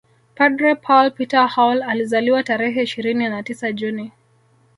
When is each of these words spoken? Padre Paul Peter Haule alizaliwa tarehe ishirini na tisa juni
Padre 0.35 0.75
Paul 0.75 1.11
Peter 1.11 1.47
Haule 1.47 1.85
alizaliwa 1.85 2.43
tarehe 2.43 2.83
ishirini 2.83 3.29
na 3.29 3.43
tisa 3.43 3.71
juni 3.71 4.11